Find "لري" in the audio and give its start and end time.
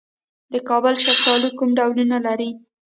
2.27-2.49